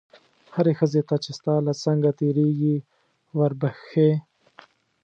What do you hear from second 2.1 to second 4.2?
تېرېږي وربښې.